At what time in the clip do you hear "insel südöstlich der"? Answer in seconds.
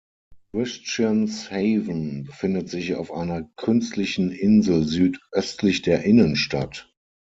4.31-6.03